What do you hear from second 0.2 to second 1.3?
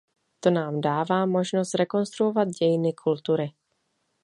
To nám dává